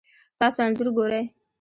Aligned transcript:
تاسو 0.39 0.59
انځور 0.65 0.87
ګورئ 0.97 1.23